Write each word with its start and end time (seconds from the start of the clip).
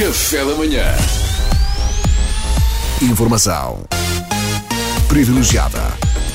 Café 0.00 0.42
da 0.46 0.54
manhã. 0.54 0.82
Informação 3.02 3.84
privilegiada 5.06 5.78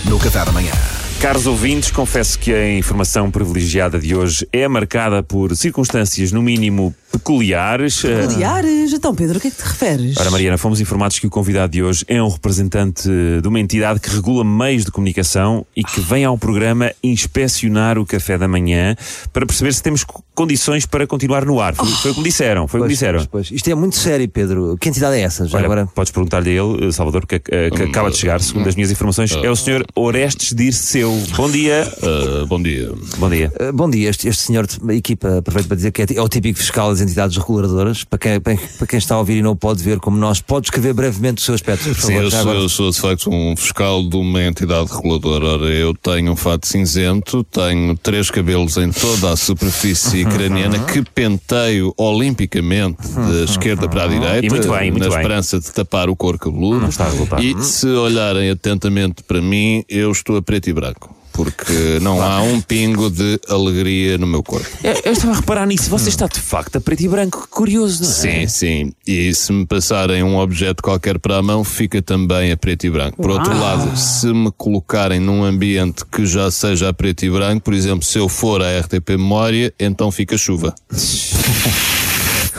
no 0.07 0.19
Café 0.19 0.45
da 0.45 0.51
Manhã. 0.51 0.71
Caros 1.19 1.47
ouvintes, 1.47 1.89
confesso 1.89 2.37
que 2.37 2.53
a 2.53 2.77
informação 2.77 3.31
privilegiada 3.31 3.97
de 3.97 4.15
hoje 4.15 4.47
é 4.53 4.67
marcada 4.67 5.23
por 5.23 5.55
circunstâncias, 5.55 6.31
no 6.31 6.43
mínimo, 6.43 6.93
peculiares. 7.17 8.03
Eh, 8.05 8.21
Peculiares? 8.27 8.93
Então, 8.93 9.13
Pedro, 9.15 9.37
a 9.37 9.41
que 9.41 9.47
é 9.47 9.51
que 9.51 9.57
te 9.57 9.63
referes? 9.63 10.17
Ora, 10.17 10.29
Mariana, 10.31 10.57
fomos 10.57 10.79
informados 10.79 11.17
que 11.19 11.27
o 11.27 11.29
convidado 11.29 11.71
de 11.71 11.83
hoje 11.83 12.03
é 12.07 12.21
um 12.21 12.29
representante 12.29 13.07
de 13.41 13.47
uma 13.47 13.59
entidade 13.59 13.99
que 13.99 14.09
regula 14.09 14.43
meios 14.43 14.85
de 14.85 14.91
comunicação 14.91 15.65
e 15.75 15.83
que 15.83 15.99
vem 16.01 16.23
ao 16.25 16.37
programa 16.37 16.91
inspecionar 17.03 17.97
o 17.97 18.05
café 18.05 18.37
da 18.37 18.47
manhã 18.47 18.95
para 19.33 19.45
perceber 19.45 19.73
se 19.73 19.81
temos 19.81 20.03
co- 20.03 20.23
condições 20.33 20.85
para 20.85 21.07
continuar 21.07 21.45
no 21.45 21.59
ar. 21.61 21.73
Foi, 21.75 21.87
foi 21.87 22.11
o 22.11 22.13
que 22.13 22.19
me 22.21 22.25
disseram. 22.29 22.67
Foi 22.67 22.79
o 22.79 22.83
que 22.83 22.87
me 22.87 22.93
disseram. 22.93 23.19
Pois, 23.19 23.47
pois. 23.47 23.51
Isto 23.51 23.69
é 23.69 23.75
muito 23.75 23.95
sério, 23.95 24.27
Pedro. 24.29 24.77
Que 24.79 24.89
entidade 24.89 25.15
é 25.15 25.21
essa? 25.21 25.47
Já 25.47 25.57
Olha, 25.57 25.65
agora? 25.65 25.87
podes 25.87 26.11
perguntar-lhe 26.11 26.49
a 26.57 26.63
ele, 26.63 26.87
eh, 26.87 26.91
Salvador, 26.91 27.25
que, 27.25 27.35
eh, 27.49 27.69
que 27.69 27.83
acaba 27.83 28.09
de 28.11 28.17
chegar, 28.17 28.41
segundo 28.41 28.67
as 28.67 28.75
minhas 28.75 28.91
informações, 28.91 29.31
é 29.31 29.49
o 29.49 29.55
senhor 29.55 29.85
Orestes 29.95 30.53
Dirceu. 30.55 31.11
Bom 31.35 31.49
dia. 31.49 31.89
Uh, 32.01 32.45
bom 32.47 32.61
dia. 32.61 32.91
Bom 33.17 33.29
dia. 33.29 33.51
Uh, 33.59 33.73
bom 33.73 33.89
dia, 33.89 34.09
este, 34.09 34.27
este 34.27 34.43
senhor, 34.43 34.67
equipa, 34.89 35.37
aproveito 35.39 35.67
para 35.67 35.75
dizer 35.77 35.91
que 35.91 36.01
é, 36.01 36.05
é 36.15 36.21
o 36.21 36.27
típico 36.27 36.57
fiscal 36.59 36.91
das 36.91 37.01
entidades 37.05 37.37
reguladoras. 37.37 38.03
Para 38.03 38.19
quem, 38.19 38.39
para, 38.39 38.87
quem 38.87 38.97
está 38.99 39.15
a 39.15 39.19
ouvir 39.19 39.37
e 39.37 39.41
não 39.41 39.55
pode 39.55 39.81
ver 39.83 39.99
como 39.99 40.17
nós, 40.17 40.41
pode 40.41 40.63
descrever 40.63 40.93
brevemente 40.93 41.41
o 41.41 41.45
seu 41.45 41.55
aspecto, 41.55 41.83
por 41.85 41.95
Sim, 41.95 42.01
favor. 42.01 42.23
eu 42.23 42.29
já 42.29 42.43
sou, 42.43 42.53
eu 42.53 42.69
sou 42.69 42.91
de 42.91 42.99
facto 42.99 43.29
um 43.31 43.55
fiscal 43.55 44.03
de 44.03 44.15
uma 44.17 44.43
entidade 44.43 44.91
reguladora. 44.91 45.45
Ora, 45.45 45.65
eu 45.65 45.93
tenho 45.93 46.31
um 46.31 46.35
fato 46.35 46.67
cinzento, 46.67 47.43
tenho 47.45 47.95
três 47.97 48.29
cabelos 48.29 48.77
em 48.77 48.91
toda 48.91 49.31
a 49.31 49.35
superfície 49.35 50.25
craniana 50.25 50.79
que 50.79 51.01
penteio 51.03 51.93
olimpicamente 51.97 53.07
da 53.09 53.43
esquerda 53.43 53.87
para 53.87 54.03
a 54.03 54.07
direita, 54.07 54.45
E 54.45 54.49
muito 54.49 54.69
bem, 54.69 54.91
muito 54.91 55.03
na 55.03 55.09
bem. 55.09 55.17
esperança 55.19 55.59
de 55.59 55.71
tapar 55.71 56.09
o 56.09 56.15
couro 56.15 56.37
cabeludo. 56.39 56.81
Não 56.81 56.89
está 56.89 57.05
a 57.05 57.09
resultar. 57.09 57.43
E 57.43 57.61
se 57.63 57.87
olharem 57.87 58.49
atentamente 58.49 59.23
para 59.23 59.41
mim, 59.41 59.83
eu 59.87 60.11
estou 60.11 60.37
a 60.37 60.41
preto 60.41 60.69
e 60.69 60.73
branco. 60.73 61.15
Porque 61.35 61.99
não 62.01 62.21
há 62.21 62.41
um 62.41 62.61
pingo 62.61 63.09
de 63.09 63.39
alegria 63.49 64.17
no 64.17 64.25
meu 64.25 64.41
corpo. 64.41 64.65
Eu, 64.81 64.93
eu 65.03 65.11
estava 65.11 65.33
a 65.33 65.35
reparar 65.35 65.65
nisso. 65.65 65.89
Você 65.89 66.09
está 66.09 66.27
de 66.27 66.39
facto 66.39 66.77
a 66.77 66.81
preto 66.81 67.01
e 67.01 67.07
branco. 67.07 67.41
Que 67.41 67.47
Curioso, 67.49 68.03
não 68.03 68.09
é? 68.09 68.13
Sim, 68.13 68.47
sim. 68.47 68.93
E 69.05 69.33
se 69.33 69.51
me 69.51 69.65
passarem 69.65 70.23
um 70.23 70.37
objeto 70.37 70.81
qualquer 70.81 71.19
para 71.19 71.37
a 71.37 71.41
mão, 71.41 71.63
fica 71.63 72.01
também 72.01 72.51
a 72.51 72.57
preto 72.57 72.85
e 72.85 72.89
branco. 72.89 73.17
Por 73.17 73.31
outro 73.31 73.57
lado, 73.57 73.97
se 73.97 74.27
me 74.27 74.51
colocarem 74.51 75.19
num 75.19 75.43
ambiente 75.43 76.05
que 76.05 76.25
já 76.25 76.49
seja 76.51 76.89
a 76.89 76.93
preto 76.93 77.25
e 77.25 77.29
branco, 77.29 77.63
por 77.63 77.73
exemplo, 77.73 78.05
se 78.05 78.17
eu 78.17 78.29
for 78.29 78.61
à 78.61 78.79
RTP 78.79 79.11
Memória, 79.11 79.73
então 79.79 80.11
fica 80.11 80.37
chuva. 80.37 80.73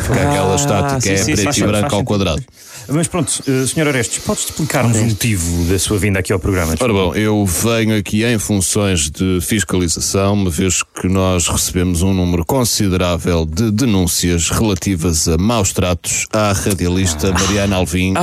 Fica 0.06 0.28
aquela 0.28 0.54
estática, 0.56 1.00
sim, 1.00 1.10
é 1.10 1.16
sim, 1.16 1.24
preto 1.32 1.44
faz 1.44 1.58
e 1.58 1.64
branco 1.64 1.94
ao 1.94 2.04
quadrado. 2.04 2.42
Mas 2.88 3.08
pronto, 3.08 3.32
eh, 3.48 3.66
Sr. 3.66 3.88
Orestes, 3.88 4.18
podes 4.24 4.44
explicar-nos 4.44 4.96
o 4.96 5.04
motivo 5.04 5.64
da 5.64 5.76
sua 5.76 5.98
vinda 5.98 6.20
aqui 6.20 6.32
ao 6.32 6.38
programa? 6.38 6.74
Ora 6.78 6.92
bom, 6.92 7.12
eu 7.16 7.44
venho 7.44 7.96
aqui 7.98 8.24
em 8.24 8.38
funções 8.38 9.10
de 9.10 9.40
fiscalização, 9.40 10.34
uma 10.34 10.50
vez 10.50 10.84
que 11.00 11.08
nós 11.08 11.48
recebemos 11.48 12.02
um 12.02 12.14
número 12.14 12.44
considerável 12.44 13.44
de 13.44 13.72
denúncias 13.72 14.50
relativas 14.50 15.26
a 15.26 15.36
maus 15.36 15.72
tratos 15.72 16.26
à 16.32 16.52
radialista 16.52 17.32
Mariana 17.32 17.76
Alvim 17.76 18.14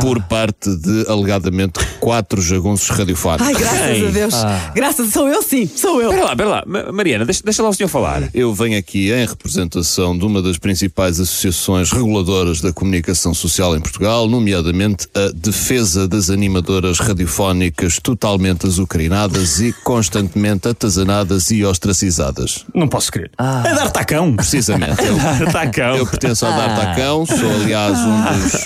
por 0.00 0.22
parte 0.22 0.74
de, 0.76 1.04
alegadamente, 1.06 1.78
quatro 2.00 2.40
jagunços 2.40 2.88
radiofónicos. 2.88 3.46
Ai, 3.46 3.54
graças 3.54 3.90
Ei. 3.90 4.06
a 4.06 4.10
Deus. 4.10 4.34
Graças, 4.74 5.12
sou 5.12 5.28
eu 5.28 5.42
sim, 5.42 5.68
sou 5.76 6.00
eu. 6.00 6.08
Espera 6.10 6.24
lá, 6.24 6.32
espera 6.32 6.48
lá. 6.48 6.62
Ma- 6.66 6.92
Mariana, 6.92 7.24
deixa, 7.26 7.42
deixa 7.44 7.62
lá 7.62 7.68
o 7.68 7.74
senhor 7.74 7.88
falar. 7.88 8.30
Eu 8.32 8.54
venho 8.54 8.78
aqui 8.78 9.12
em 9.12 9.26
representação 9.26 10.16
de 10.16 10.24
uma 10.24 10.40
das 10.40 10.56
principais 10.56 11.17
associações 11.20 11.90
reguladoras 11.90 12.60
da 12.60 12.72
comunicação 12.72 13.34
social 13.34 13.76
em 13.76 13.80
Portugal, 13.80 14.28
nomeadamente 14.28 15.08
a 15.14 15.30
Defesa 15.34 16.06
das 16.06 16.30
Animadoras 16.30 16.98
Radiofónicas 16.98 17.98
totalmente 18.02 18.66
azucrinadas 18.66 19.60
e 19.60 19.72
constantemente 19.84 20.68
atazanadas 20.68 21.50
e 21.50 21.64
ostracizadas. 21.64 22.64
Não 22.74 22.88
posso 22.88 23.10
crer. 23.12 23.30
A 23.38 23.62
dar 23.62 23.90
tacão! 23.90 24.34
Precisamente. 24.36 24.98
Eu, 25.38 25.52
Tacão. 25.52 25.96
eu 25.96 26.06
pertenço 26.06 26.46
ao 26.46 26.52
D'Artacão, 26.52 27.26
sou 27.26 27.50
aliás 27.60 27.98
um 27.98 28.22
dos, 28.22 28.64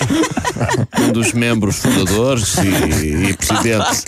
um 1.07 1.11
dos 1.11 1.33
membros 1.33 1.77
fundadores 1.77 2.55
e, 2.57 3.29
e 3.29 3.37
presidente 3.37 4.03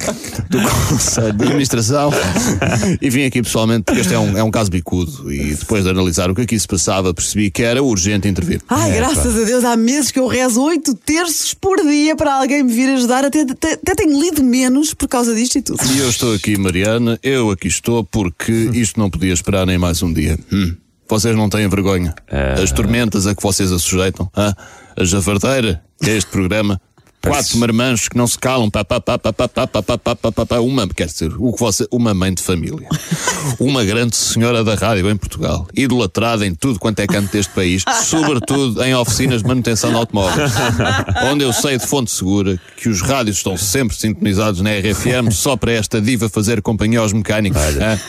do 0.50 0.62
Conselho 0.62 1.34
de 1.34 1.44
Administração 1.44 2.12
e 3.02 3.10
vim 3.10 3.26
aqui 3.26 3.42
pessoalmente 3.42 3.84
porque 3.84 4.02
este 4.02 4.14
é 4.14 4.20
um, 4.20 4.38
é 4.38 4.44
um 4.44 4.52
caso 4.52 4.70
bicudo 4.70 5.32
e 5.32 5.56
depois 5.56 5.84
de 5.84 5.90
analisar 5.90 6.30
o 6.30 6.36
que 6.36 6.42
aqui 6.42 6.60
se 6.60 6.68
passava 6.68 7.14
percebi 7.14 7.50
que 7.50 7.64
era 7.64 7.82
urgente 7.84 8.28
intervir. 8.36 8.62
Ai, 8.68 8.92
graças 8.92 9.42
a 9.42 9.46
Deus, 9.46 9.64
há 9.64 9.76
meses 9.78 10.12
que 10.12 10.20
eu 10.20 10.28
rezo 10.28 10.62
oito 10.64 10.94
terços 10.94 11.54
por 11.54 11.82
dia 11.82 12.16
para 12.16 12.36
alguém 12.36 12.64
me 12.64 12.74
vir 12.74 12.90
ajudar. 12.90 13.24
Até, 13.24 13.42
até, 13.42 13.74
até 13.74 13.96
tenho 13.96 14.20
lido 14.20 14.44
menos 14.44 14.94
por 14.94 15.08
causa 15.08 15.34
disto 15.34 15.58
e 15.58 15.62
tudo. 15.62 15.80
E 15.96 16.00
eu 16.00 16.10
estou 16.10 16.34
aqui, 16.34 16.58
Mariana, 16.58 17.18
eu 17.24 17.50
aqui 17.50 17.68
estou 17.68 18.04
porque 18.04 18.52
isto 18.74 19.00
não 19.00 19.10
podia 19.10 19.34
esperar 19.34 19.66
nem 19.66 19.78
mais 19.78 20.04
um 20.04 20.12
dia. 20.12 20.38
Hum. 20.52 20.76
Vocês 21.08 21.36
não 21.36 21.48
têm 21.50 21.68
vergonha? 21.70 22.16
As 22.62 22.72
tormentas 22.72 23.28
a 23.28 23.36
que 23.36 23.42
vocês 23.42 23.72
a 23.72 23.80
sujeitam? 23.80 24.30
hã? 24.36 24.54
A 24.98 25.04
javardeira, 25.04 25.84
que 26.02 26.10
é 26.10 26.18
este 26.18 26.32
programa? 26.32 26.82
Quatro 27.26 27.58
marmanjos 27.58 28.08
que 28.08 28.18
não 28.18 28.28
se 28.28 28.38
calam, 28.38 28.70
pá, 28.70 28.84
pá, 28.86 29.02
pá, 29.02 29.18
pá, 29.18 29.34
pá, 29.34 29.48
pá, 29.48 29.68
pá, 29.68 29.82
pá, 29.98 29.98
pá, 30.16 30.32
pá, 30.32 30.46
pá, 30.46 30.60
uma, 30.60 30.88
quer 30.88 31.08
dizer, 31.08 31.34
o 31.38 31.54
que 31.54 31.60
você, 31.60 31.88
uma 31.92 32.14
mãe 32.14 32.34
de 32.34 32.42
família, 32.42 32.88
uma 33.60 33.84
grande 33.84 34.16
senhora 34.16 34.64
da 34.64 34.76
rádio 34.76 35.10
em 35.10 35.18
Portugal, 35.18 35.68
idolatrada 35.76 36.46
em 36.46 36.54
tudo 36.54 36.80
quanto 36.80 37.00
é 37.00 37.08
canto 37.08 37.32
deste 37.32 37.52
país, 37.54 37.84
sobretudo 38.04 38.84
em 38.84 38.94
oficinas 38.96 39.42
de 39.42 39.48
manutenção 39.48 39.90
de 39.90 39.98
automóveis, 39.98 40.52
onde 41.32 41.44
eu 41.44 41.52
sei 41.52 41.78
de 41.78 41.86
fonte 41.86 42.12
segura 42.12 42.60
que 42.78 42.90
os 42.90 43.02
rádios 43.02 43.38
estão 43.38 43.58
sempre 43.58 43.96
sintonizados 43.96 44.62
na 44.62 44.72
RFM 44.72 45.32
só 45.32 45.56
para 45.56 45.72
esta 45.72 46.00
diva 46.02 46.30
fazer 46.30 46.62
companhia 46.62 47.00
aos 47.00 47.14
mecânicos. 47.14 47.62
hã? 47.62 48.00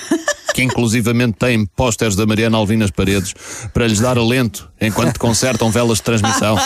Que 0.56 0.62
inclusivamente 0.62 1.36
têm 1.38 1.66
pósteres 1.66 2.16
da 2.16 2.24
Mariana 2.24 2.56
Alvim 2.56 2.78
nas 2.78 2.90
paredes 2.90 3.34
para 3.74 3.86
lhes 3.86 4.00
dar 4.00 4.16
alento 4.16 4.70
enquanto 4.80 5.18
consertam 5.20 5.70
velas 5.70 5.98
de 5.98 6.04
transmissão. 6.04 6.56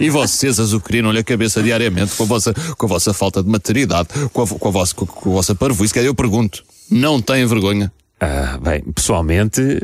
e 0.00 0.10
vocês 0.10 0.58
azucrinam-lhe 0.58 1.20
a 1.20 1.22
cabeça 1.22 1.62
diariamente 1.62 2.12
com 2.16 2.24
a 2.24 2.26
vossa, 2.26 2.52
com 2.76 2.86
a 2.86 2.88
vossa 2.88 3.14
falta 3.14 3.40
de 3.40 3.48
maturidade, 3.48 4.08
com 4.32 4.42
a, 4.42 4.48
com 4.48 4.68
a, 4.68 4.70
vossa, 4.72 4.94
com, 4.96 5.30
a 5.30 5.32
vossa 5.32 5.54
parvoíce. 5.54 5.96
Eu 6.00 6.12
pergunto, 6.12 6.64
não 6.90 7.22
têm 7.22 7.46
vergonha? 7.46 7.92
Ah, 8.18 8.58
bem, 8.60 8.82
pessoalmente, 8.92 9.78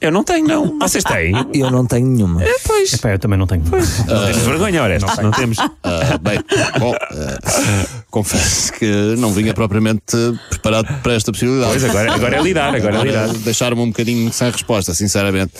eu 0.00 0.10
não 0.10 0.24
tenho, 0.24 0.46
não. 0.46 0.78
Vocês 0.78 1.04
têm? 1.04 1.32
Eu 1.52 1.70
não 1.70 1.84
tenho 1.84 2.06
nenhuma. 2.06 2.42
Pois. 2.64 2.92
Epá, 2.92 3.10
eu 3.10 3.18
também 3.18 3.38
não 3.38 3.46
tenho. 3.46 3.62
Não 3.62 4.26
temos 4.26 4.42
vergonha, 4.42 4.82
Orestes. 4.82 5.16
Não, 5.18 5.30
temos. 5.30 5.58
Ah, 5.58 6.18
bem, 6.20 6.38
bom, 6.78 6.94
ah, 6.94 8.02
confesso 8.10 8.72
que 8.72 8.86
não 9.18 9.32
vinha 9.32 9.52
propriamente 9.52 10.16
preparado 10.48 10.86
para 11.02 11.14
esta 11.14 11.32
possibilidade. 11.32 11.70
Pois, 11.72 11.84
agora, 11.84 12.14
agora 12.14 12.36
é 12.36 12.42
lidar, 12.42 12.74
agora 12.74 12.96
é 12.96 13.02
lidar. 13.02 13.28
Deixaram-me 13.28 13.82
um 13.82 13.88
bocadinho 13.88 14.32
sem 14.32 14.50
resposta, 14.50 14.94
sinceramente. 14.94 15.52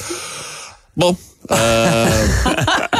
Bom, 0.96 1.16
ah, 1.48 3.00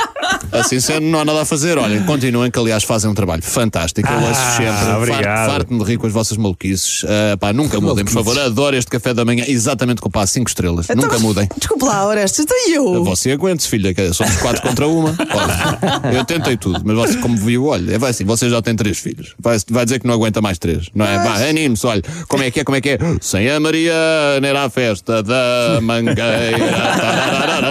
assim 0.53 0.81
sendo, 0.81 1.06
não 1.06 1.21
há 1.21 1.25
nada 1.25 1.43
a 1.43 1.44
fazer. 1.44 1.78
Olhem, 1.78 2.03
continuem, 2.05 2.50
que 2.50 2.59
aliás 2.59 2.83
fazem 2.84 3.11
um 3.11 3.15
trabalho 3.15 3.43
fantástico. 3.43 4.09
Eu 4.09 4.19
ouço 4.21 4.41
Ah, 4.41 4.56
sempre. 4.56 4.93
obrigado. 4.97 5.25
Farto- 5.25 5.50
Farto-me 5.50 5.78
de 5.84 5.84
rir 5.91 5.97
com 5.99 6.06
as 6.06 6.12
vossas 6.12 6.37
maluquices. 6.37 7.05
Ah, 7.05 7.37
pá, 7.37 7.53
nunca 7.53 7.81
mudem, 7.81 8.05
por 8.05 8.12
favor. 8.12 8.38
Adoro 8.38 8.77
este 8.77 8.91
café 8.91 9.12
da 9.12 9.25
manhã, 9.25 9.44
exatamente 9.47 10.00
com 10.00 10.09
pá, 10.11 10.27
5 10.27 10.49
estrelas. 10.49 10.87
Então, 10.88 10.97
nunca 11.05 11.19
mudem. 11.19 11.49
Desculpe 11.56 11.84
lá, 11.84 12.06
Orestes, 12.06 12.41
então 12.41 12.56
eu? 12.69 13.05
Você 13.05 13.33
aguente-se, 13.33 13.69
filha, 13.69 13.93
que 13.94 14.12
somos 14.12 14.37
quatro 14.37 14.62
contra 14.62 14.87
uma. 14.87 15.11
Olha, 15.11 16.16
eu 16.16 16.25
tentei 16.25 16.56
tudo, 16.56 16.81
mas 16.84 16.97
você, 16.97 17.19
como 17.19 17.37
viu, 17.37 17.67
olha, 17.67 17.99
vai 17.99 18.11
assim, 18.11 18.25
você 18.25 18.49
já 18.49 18.61
tem 18.62 18.75
três 18.75 18.99
filhos. 18.99 19.34
Vai, 19.38 19.59
vai 19.71 19.84
dizer 19.84 19.99
que 20.00 20.06
não 20.06 20.15
aguenta 20.15 20.41
mais 20.41 20.59
três, 20.59 20.87
não 20.94 21.05
é? 21.06 21.19
Vá, 21.19 21.34
anime-se, 21.49 21.87
olha, 21.87 22.03
como 22.28 22.43
é 22.43 22.50
que 22.50 22.61
é, 22.61 22.65
como 22.65 22.77
é 22.77 22.81
que 22.81 22.91
é? 22.91 22.99
Sem 23.21 23.49
a 23.50 23.59
Mariana 23.61 24.47
era 24.47 24.65
a 24.65 24.71
festa 24.71 25.22
da 25.22 25.78
mangueira. 25.82 26.21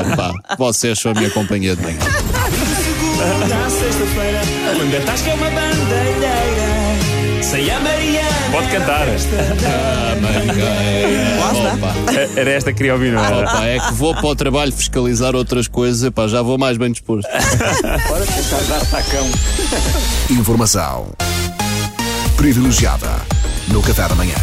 Opa, 0.00 0.32
vocês 0.58 0.98
são 0.98 1.12
a 1.12 1.14
minha 1.14 1.30
companhia 1.30 1.76
de 1.80 1.86
manhã. 1.86 1.98
Na 3.48 3.70
sexta-feira, 3.70 4.40
quando 4.76 4.96
a 4.96 5.00
tasca 5.00 5.30
é 5.30 5.34
uma 5.34 5.50
bandeireira, 5.50 7.42
sem 7.42 7.70
a 7.70 7.80
Mariana. 7.80 8.30
Pode 8.52 8.68
cantar. 8.68 9.06
Opa, 11.74 11.94
Era 12.36 12.50
esta 12.50 12.72
que 12.72 12.78
queria 12.78 12.94
ouvir, 12.94 13.12
não 13.12 13.24
era? 13.24 13.36
opa, 13.48 13.64
é 13.66 13.78
que 13.78 13.92
vou 13.94 14.14
para 14.14 14.26
o 14.26 14.34
trabalho 14.36 14.72
fiscalizar 14.72 15.34
outras 15.34 15.66
coisas, 15.68 16.10
pá, 16.10 16.26
já 16.28 16.42
vou 16.42 16.56
mais 16.58 16.76
bem 16.76 16.90
disposto. 16.92 17.28
Informação 20.30 21.08
privilegiada 22.36 23.08
no 23.68 23.82
Café 23.82 24.08
da 24.08 24.14
Manhã. 24.14 24.34